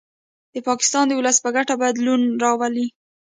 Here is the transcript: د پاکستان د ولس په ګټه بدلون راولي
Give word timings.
د 0.53 0.55
پاکستان 0.67 1.03
د 1.07 1.11
ولس 1.19 1.37
په 1.45 1.49
ګټه 1.55 1.73
بدلون 1.81 2.21
راولي 2.43 2.85